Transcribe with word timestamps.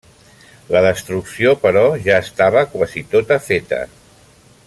La 0.75 0.79
destrucció 0.85 1.51
però 1.65 1.83
ja 2.09 2.17
estava 2.27 2.65
quasi 2.73 3.05
tota 3.13 3.39
feta. 3.51 3.83